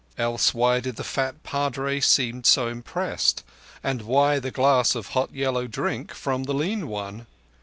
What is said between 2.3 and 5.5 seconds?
so impressed, and why the glass of hot